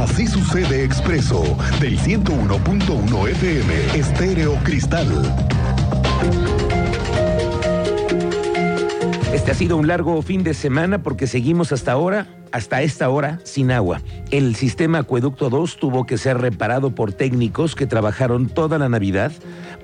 [0.00, 1.42] Así sucede expreso
[1.78, 5.06] del 101.1 FM Estéreo Cristal.
[9.34, 13.40] Este ha sido un largo fin de semana porque seguimos hasta ahora, hasta esta hora,
[13.44, 14.00] sin agua.
[14.30, 19.30] El sistema Acueducto 2 tuvo que ser reparado por técnicos que trabajaron toda la Navidad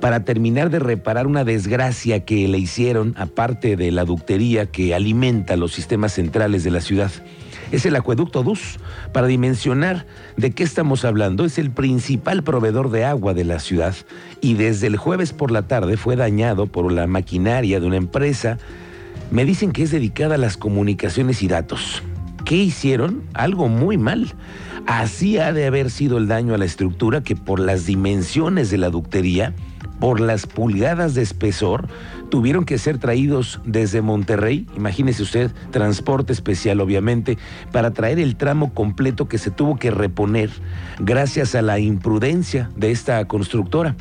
[0.00, 5.56] para terminar de reparar una desgracia que le hicieron, aparte de la ductería que alimenta
[5.56, 7.12] los sistemas centrales de la ciudad
[7.72, 8.78] es el acueducto DUS.
[9.12, 10.06] Para dimensionar
[10.36, 13.94] de qué estamos hablando, es el principal proveedor de agua de la ciudad
[14.40, 18.58] y desde el jueves por la tarde fue dañado por la maquinaria de una empresa.
[19.30, 22.02] Me dicen que es dedicada a las comunicaciones y datos.
[22.44, 23.24] ¿Qué hicieron?
[23.34, 24.34] Algo muy mal.
[24.86, 28.78] Así ha de haber sido el daño a la estructura que por las dimensiones de
[28.78, 29.52] la ductería,
[30.00, 31.88] por las pulgadas de espesor,
[32.30, 37.38] tuvieron que ser traídos desde Monterrey, imagínese usted, transporte especial obviamente,
[37.72, 40.50] para traer el tramo completo que se tuvo que reponer
[40.98, 43.96] gracias a la imprudencia de esta constructora.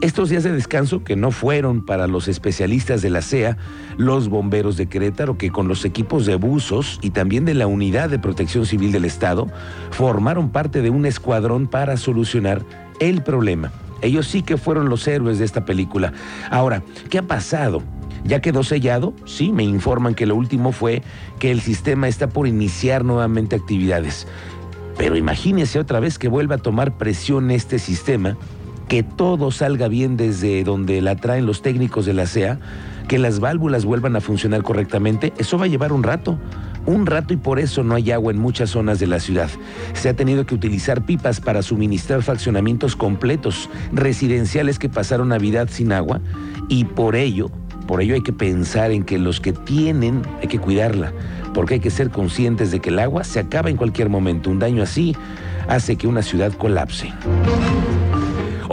[0.00, 3.56] Estos días de descanso, que no fueron para los especialistas de la CEA,
[3.96, 8.10] los bomberos de Querétaro, que con los equipos de buzos y también de la Unidad
[8.10, 9.48] de Protección Civil del Estado,
[9.90, 12.62] formaron parte de un escuadrón para solucionar
[13.00, 13.72] el problema.
[14.04, 16.12] Ellos sí que fueron los héroes de esta película.
[16.50, 17.82] Ahora, ¿qué ha pasado?
[18.24, 19.14] ¿Ya quedó sellado?
[19.24, 21.02] Sí, me informan que lo último fue
[21.38, 24.26] que el sistema está por iniciar nuevamente actividades.
[24.96, 28.36] Pero imagínese otra vez que vuelva a tomar presión este sistema,
[28.88, 32.60] que todo salga bien desde donde la traen los técnicos de la CEA,
[33.08, 36.38] que las válvulas vuelvan a funcionar correctamente, eso va a llevar un rato
[36.86, 39.50] un rato y por eso no hay agua en muchas zonas de la ciudad.
[39.94, 45.92] Se ha tenido que utilizar pipas para suministrar fraccionamientos completos, residenciales que pasaron Navidad sin
[45.92, 46.20] agua
[46.68, 47.50] y por ello,
[47.86, 51.12] por ello hay que pensar en que los que tienen hay que cuidarla,
[51.52, 54.50] porque hay que ser conscientes de que el agua se acaba en cualquier momento.
[54.50, 55.14] Un daño así
[55.68, 57.12] hace que una ciudad colapse.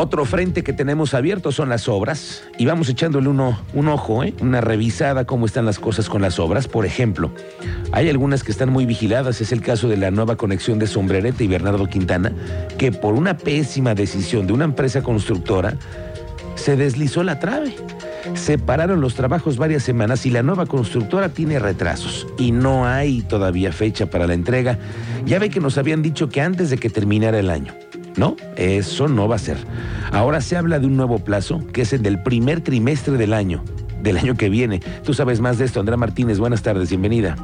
[0.01, 4.33] Otro frente que tenemos abierto son las obras y vamos echándole uno, un ojo, ¿eh?
[4.41, 6.67] una revisada cómo están las cosas con las obras.
[6.67, 7.29] Por ejemplo,
[7.91, 11.43] hay algunas que están muy vigiladas, es el caso de la nueva conexión de Sombrerete
[11.43, 12.33] y Bernardo Quintana,
[12.79, 15.75] que por una pésima decisión de una empresa constructora
[16.55, 17.75] se deslizó la trave.
[18.33, 23.71] Separaron los trabajos varias semanas y la nueva constructora tiene retrasos y no hay todavía
[23.71, 24.79] fecha para la entrega.
[25.27, 27.75] Ya ve que nos habían dicho que antes de que terminara el año.
[28.17, 29.57] No, eso no va a ser.
[30.11, 33.63] Ahora se habla de un nuevo plazo, que es el del primer trimestre del año,
[34.01, 34.81] del año que viene.
[35.03, 36.39] Tú sabes más de esto, Andrea Martínez.
[36.39, 37.35] Buenas tardes, bienvenida.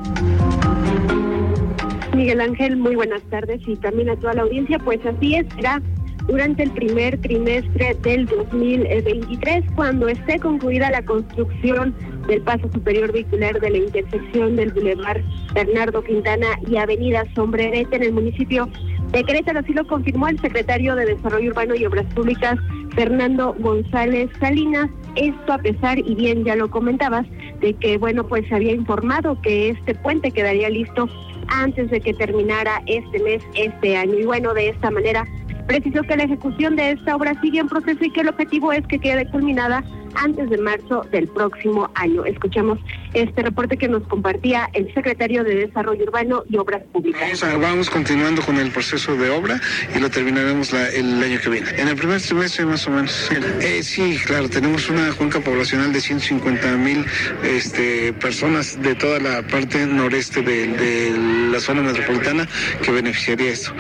[2.16, 4.80] Miguel Ángel, muy buenas tardes y también a toda la audiencia.
[4.80, 5.82] Pues así es, será
[6.28, 11.96] durante el primer trimestre del 2023, cuando esté concluida la construcción
[12.28, 15.22] del paso superior vehicular de la intersección del Boulevard
[15.54, 18.68] Bernardo Quintana y Avenida Sombrerete en el municipio
[19.12, 19.60] de Querétaro.
[19.60, 22.58] Así lo confirmó el secretario de Desarrollo Urbano y Obras Públicas,
[22.96, 24.90] Fernando González Salinas.
[25.16, 27.26] Esto a pesar, y bien ya lo comentabas,
[27.60, 31.08] de que, bueno, pues se había informado que este puente quedaría listo
[31.48, 34.16] antes de que terminara este mes, este año.
[34.20, 35.26] Y bueno, de esta manera
[35.68, 38.86] precisó que la ejecución de esta obra sigue en proceso y que el objetivo es
[38.88, 39.84] que quede culminada
[40.18, 42.26] antes de marzo del próximo año.
[42.26, 42.80] Escuchamos
[43.14, 47.44] este reporte que nos compartía el secretario de Desarrollo Urbano y Obras Públicas.
[47.60, 49.60] Vamos, continuando con el proceso de obra
[49.96, 51.70] y lo terminaremos el año que viene.
[51.78, 53.30] En el primer trimestre más o menos.
[53.62, 57.06] Eh, sí, claro, tenemos una cuenca poblacional de 150 mil
[57.44, 62.48] este, personas de toda la parte noreste de, de la zona metropolitana
[62.84, 63.74] que beneficiaría esto.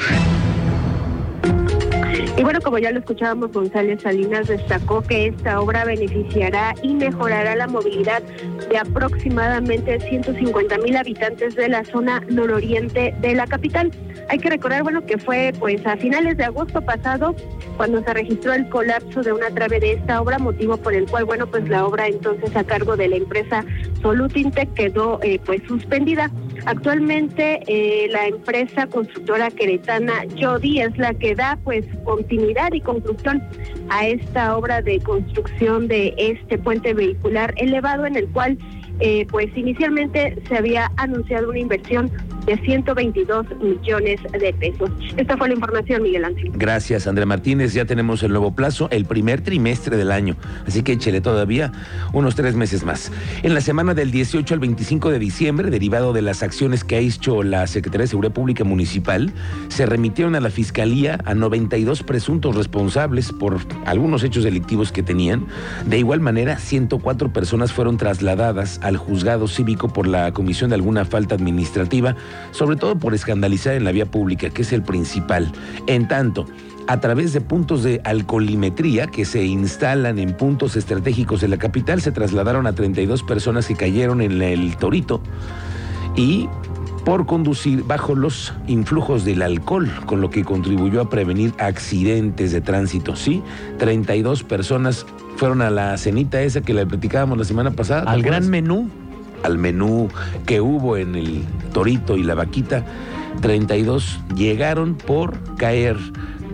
[2.38, 7.56] Y bueno, como ya lo escuchábamos, González Salinas destacó que esta obra beneficiará y mejorará
[7.56, 8.22] la movilidad
[8.70, 13.92] de aproximadamente 150 mil habitantes de la zona nororiente de la capital.
[14.30, 17.36] Hay que recordar, bueno, que fue pues a finales de agosto pasado
[17.76, 21.26] cuando se registró el colapso de una trave de esta obra, motivo por el cual,
[21.26, 23.66] bueno, pues la obra entonces a cargo de la empresa
[24.04, 26.30] Solutintec quedó eh, pues suspendida.
[26.66, 33.44] Actualmente eh, la empresa constructora queretana Jodi es la que da pues continuidad y construcción
[33.90, 38.58] a esta obra de construcción de este puente vehicular elevado en el cual
[39.00, 42.12] eh, pues inicialmente se había anunciado una inversión
[42.48, 44.90] de 122 millones de pesos.
[45.18, 46.52] Esta fue la información, Miguel Ángel.
[46.54, 47.74] Gracias, Andrea Martínez.
[47.74, 50.38] Ya tenemos el nuevo plazo, el primer trimestre del año.
[50.66, 51.74] Así que échele todavía
[52.14, 53.12] unos tres meses más.
[53.44, 57.00] En la semana del 18 al 25 de diciembre, derivado de las acciones que ha
[57.00, 59.34] hecho la Secretaría de Seguridad Pública Municipal,
[59.68, 65.46] se remitieron a la Fiscalía a 92 presuntos responsables por algunos hechos delictivos que tenían.
[65.86, 71.04] De igual manera, 104 personas fueron trasladadas al juzgado cívico por la comisión de alguna
[71.04, 72.16] falta administrativa,
[72.52, 75.52] sobre todo por escandalizar en la vía pública, que es el principal.
[75.88, 76.46] En tanto,
[76.88, 82.02] a través de puntos de alcoholimetría que se instalan en puntos estratégicos de la capital,
[82.02, 85.22] se trasladaron a 32 personas que cayeron en el Torito
[86.16, 86.48] y
[87.08, 92.60] por conducir bajo los influjos del alcohol, con lo que contribuyó a prevenir accidentes de
[92.60, 93.16] tránsito.
[93.16, 93.42] Sí,
[93.78, 95.06] 32 personas
[95.38, 98.12] fueron a la cenita esa que le platicábamos la semana pasada.
[98.12, 98.90] Al gran menú.
[99.44, 100.10] Al menú
[100.46, 102.84] que hubo en el Torito y la Vaquita.
[103.40, 105.96] 32 llegaron por caer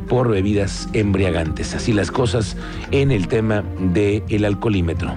[0.08, 1.74] por bebidas embriagantes.
[1.74, 2.58] Así las cosas
[2.92, 5.16] en el tema del alcoholímetro.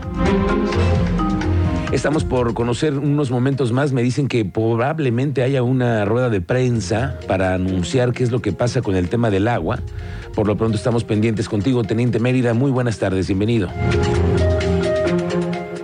[1.93, 3.93] Estamos por conocer unos momentos más.
[3.93, 8.53] Me dicen que probablemente haya una rueda de prensa para anunciar qué es lo que
[8.53, 9.79] pasa con el tema del agua.
[10.35, 12.55] Por lo pronto estamos pendientes contigo, Teniente Mérida.
[12.55, 13.69] Muy buenas tardes, bienvenido.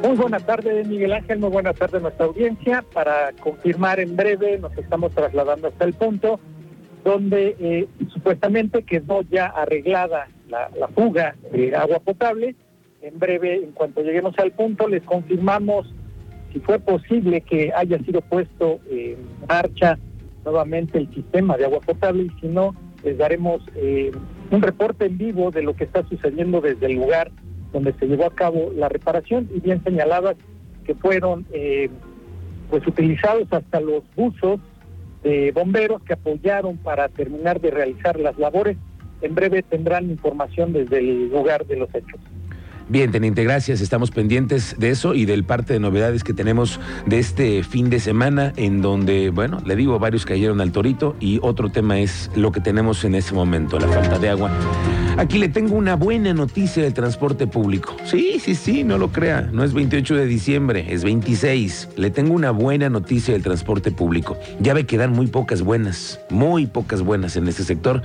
[0.03, 1.39] Muy buenas tardes, Miguel Ángel.
[1.39, 2.85] Muy buenas tardes a nuestra audiencia.
[2.93, 6.41] Para confirmar en breve, nos estamos trasladando hasta el punto
[7.05, 12.55] donde eh, supuestamente quedó ya arreglada la, fuga de agua potable.
[13.03, 15.93] En breve, en cuanto lleguemos al punto, les confirmamos
[16.53, 19.17] si fue posible que haya sido puesto en
[19.49, 19.99] marcha
[20.45, 24.13] nuevamente el sistema de agua potable y si no, les daremos eh,
[24.53, 27.33] un reporte en vivo de lo que está sucediendo desde el lugar
[27.73, 30.37] donde se llevó a cabo la reparación y bien señaladas
[30.85, 31.91] que fueron eh,
[32.71, 34.61] pues utilizados hasta los buzos
[35.25, 38.77] de bomberos que apoyaron para terminar de realizar las labores.
[39.23, 42.21] En breve tendrán información desde el lugar de los hechos.
[42.89, 43.81] Bien, teniente, gracias.
[43.81, 48.01] Estamos pendientes de eso y del parte de novedades que tenemos de este fin de
[48.01, 52.53] semana, en donde, bueno, le digo, varios cayeron al torito y otro tema es lo
[52.53, 54.51] que tenemos en ese momento, la falta de agua.
[55.17, 57.97] Aquí le tengo una buena noticia del transporte público.
[58.05, 59.49] Sí, sí, sí, no lo crea.
[59.53, 61.91] No es 28 de diciembre, es 26.
[61.97, 64.39] Le tengo una buena noticia del transporte público.
[64.61, 68.03] Ya ve que dan muy pocas buenas, muy pocas buenas en este sector,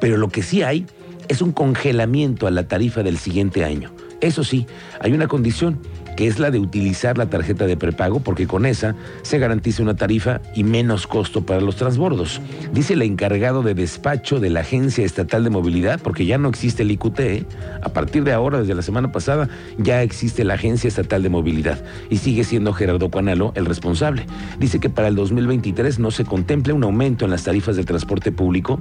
[0.00, 0.86] pero lo que sí hay
[1.28, 3.90] es un congelamiento a la tarifa del siguiente año.
[4.20, 4.66] Eso sí,
[5.00, 5.78] hay una condición,
[6.16, 9.94] que es la de utilizar la tarjeta de prepago, porque con esa se garantiza una
[9.94, 12.40] tarifa y menos costo para los transbordos.
[12.72, 16.82] Dice el encargado de despacho de la Agencia Estatal de Movilidad, porque ya no existe
[16.82, 17.46] el IQT, ¿eh?
[17.80, 19.48] a partir de ahora, desde la semana pasada,
[19.78, 21.80] ya existe la Agencia Estatal de Movilidad
[22.10, 24.26] y sigue siendo Gerardo Cuanalo el responsable.
[24.58, 28.32] Dice que para el 2023 no se contempla un aumento en las tarifas del transporte
[28.32, 28.80] público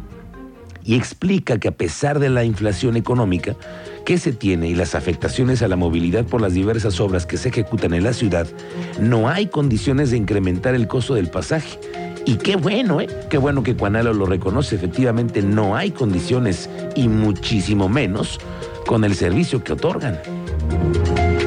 [0.87, 3.55] y explica que a pesar de la inflación económica
[4.05, 7.49] que se tiene y las afectaciones a la movilidad por las diversas obras que se
[7.49, 8.47] ejecutan en la ciudad,
[8.99, 11.77] no hay condiciones de incrementar el costo del pasaje.
[12.25, 13.07] Y qué bueno, ¿eh?
[13.29, 14.75] Qué bueno que Cuanalo lo reconoce.
[14.75, 18.39] Efectivamente, no hay condiciones y muchísimo menos
[18.85, 20.17] con el servicio que otorgan.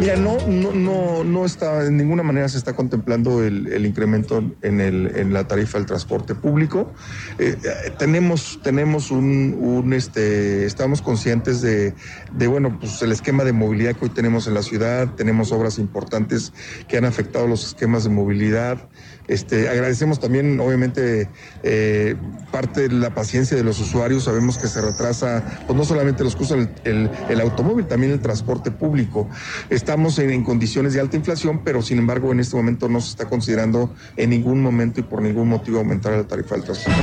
[0.00, 4.80] Mira, no, no, no, no está, en ninguna manera se está contemplando el, incremento en,
[4.80, 6.90] el, en la tarifa del transporte público.
[7.38, 7.54] Eh,
[7.98, 11.92] tenemos, tenemos un, este, estamos conscientes de,
[12.32, 15.78] de, bueno, pues el esquema de movilidad que hoy tenemos en la ciudad, tenemos obras
[15.78, 16.54] importantes
[16.88, 18.88] que han afectado los esquemas de movilidad.
[19.30, 21.28] Este, agradecemos también, obviamente,
[21.62, 22.16] eh,
[22.50, 24.24] parte de la paciencia de los usuarios.
[24.24, 28.72] Sabemos que se retrasa, pues no solamente los costos el, el, automóvil, también el transporte
[28.72, 29.28] público.
[29.90, 33.28] Estamos en, condiciones de alta inflación, pero sin embargo, en este momento no se está
[33.28, 37.00] considerando en ningún momento y por ningún motivo aumentar la tarifa del transporte.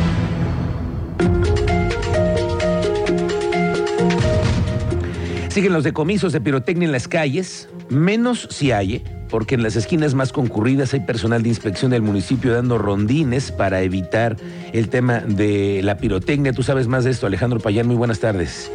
[5.50, 10.14] Siguen los decomisos de pirotecnia en las calles, menos si hay porque en las esquinas
[10.14, 14.38] más concurridas hay personal de inspección del municipio dando rondines para evitar
[14.72, 16.54] el tema de la pirotecnia.
[16.54, 17.86] Tú sabes más de esto, Alejandro Payán.
[17.88, 18.72] Muy buenas tardes.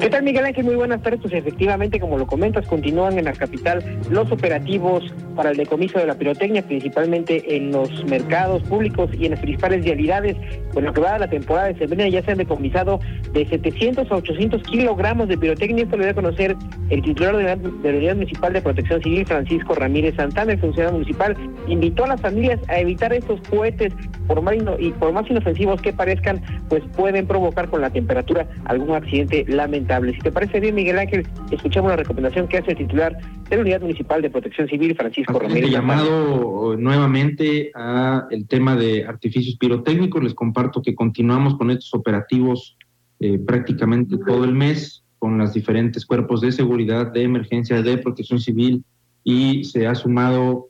[0.00, 0.64] ¿Qué tal Miguel Ángel?
[0.64, 1.20] Muy buenas tardes.
[1.20, 5.04] Pues efectivamente, como lo comentas, continúan en la capital los operativos
[5.34, 9.84] para el decomiso de la pirotecnia, principalmente en los mercados públicos y en las principales
[9.84, 10.36] vialidades.
[10.74, 13.00] Con lo que va a la temporada de semana ya se han decomisado
[13.32, 15.84] de 700 a 800 kilogramos de pirotecnia.
[15.84, 16.56] Esto lo dio a conocer
[16.90, 21.36] el titular de la, Unidad Municipal de Protección Civil, Francisco Ramírez Santana, el funcionario municipal,
[21.66, 23.92] invitó a las familias a evitar estos cohetes
[24.26, 28.94] por más y por más inofensivos que parezcan, pues pueden provocar con la temperatura algún
[28.94, 33.16] accidente lamentable si te parece bien, Miguel Ángel, escuchamos la recomendación que hace el titular
[33.48, 35.70] de la Unidad Municipal de Protección Civil, Francisco Ramírez.
[35.70, 40.22] llamado nuevamente a el tema de artificios pirotécnicos.
[40.22, 42.76] Les comparto que continuamos con estos operativos
[43.20, 48.40] eh, prácticamente todo el mes con los diferentes cuerpos de seguridad, de emergencia, de protección
[48.40, 48.84] civil
[49.22, 50.68] y se ha sumado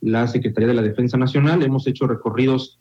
[0.00, 1.62] la Secretaría de la Defensa Nacional.
[1.62, 2.79] Hemos hecho recorridos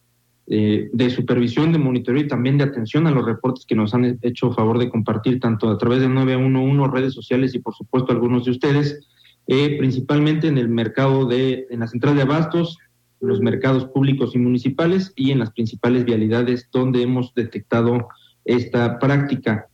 [0.51, 4.17] eh, de supervisión, de monitoreo y también de atención a los reportes que nos han
[4.23, 8.45] hecho favor de compartir tanto a través de 911, redes sociales y por supuesto algunos
[8.45, 8.99] de ustedes.
[9.47, 12.77] eh, principalmente en el mercado de, en la central de abastos,
[13.19, 18.07] los mercados públicos y municipales y en las principales vialidades donde hemos detectado
[18.45, 19.67] esta práctica.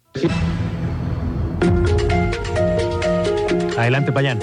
[3.78, 4.40] Adelante, Payán.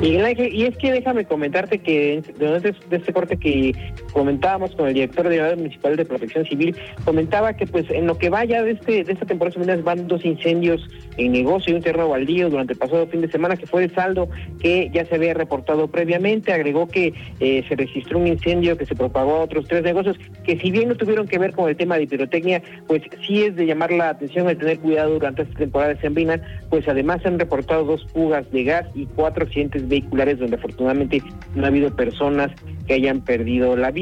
[0.00, 3.74] Miguel Ángel, y es que déjame comentarte que de este corte que
[4.12, 8.18] comentábamos con el director de la Municipal de Protección Civil, comentaba que pues en lo
[8.18, 10.86] que vaya de este de esta temporada de van dos incendios
[11.16, 13.94] en negocio y un terreno baldío durante el pasado fin de semana, que fue el
[13.94, 14.28] saldo
[14.60, 16.52] que ya se había reportado previamente.
[16.52, 20.58] Agregó que eh, se registró un incendio que se propagó a otros tres negocios, que
[20.58, 23.66] si bien no tuvieron que ver con el tema de pirotecnia, pues sí es de
[23.66, 27.38] llamar la atención el tener cuidado durante esta temporada de sembrina, pues además se han
[27.38, 31.22] reportado dos fugas de gas y cuatro accidentes vehiculares donde afortunadamente
[31.54, 32.50] no ha habido personas
[32.86, 33.99] que hayan perdido la vida.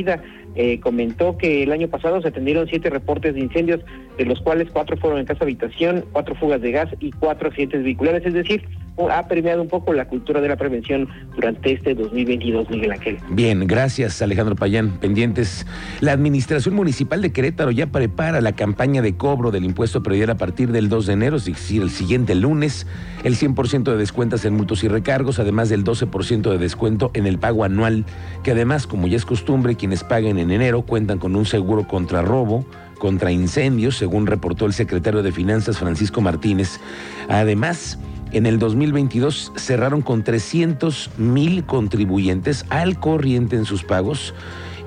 [0.55, 3.81] Eh, comentó que el año pasado se atendieron siete reportes de incendios,
[4.17, 7.85] de los cuales cuatro fueron en casa habitación, cuatro fugas de gas y cuatro accidentes
[7.85, 8.64] vehiculares, es decir,
[9.11, 13.19] ha permeado un poco la cultura de la prevención durante este 2022, Miguel Ángel.
[13.31, 14.99] Bien, gracias Alejandro Payán.
[14.99, 15.67] Pendientes.
[16.00, 20.37] La Administración Municipal de Querétaro ya prepara la campaña de cobro del impuesto predial a
[20.37, 22.87] partir del 2 de enero, es decir, el siguiente lunes,
[23.23, 27.38] el 100% de descuentas en multos y recargos, además del 12% de descuento en el
[27.38, 28.05] pago anual,
[28.43, 32.23] que además, como ya es costumbre, quienes paguen en enero cuentan con un seguro contra
[32.23, 32.67] robo,
[32.99, 36.81] contra incendios, según reportó el secretario de Finanzas Francisco Martínez.
[37.28, 37.99] Además,
[38.32, 44.35] en el 2022 cerraron con 300 mil contribuyentes al corriente en sus pagos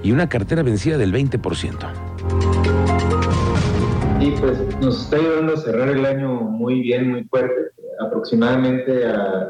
[0.03, 1.41] y una cartera vencida del 20%.
[4.19, 7.71] Sí, pues nos está ayudando a cerrar el año muy bien, muy fuerte.
[7.99, 9.47] Aproximadamente a,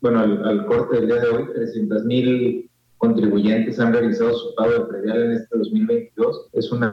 [0.00, 4.80] bueno, al, corte del día de hoy, 300 mil contribuyentes han realizado su pago de
[4.86, 6.48] predial en este 2022.
[6.52, 6.90] Es una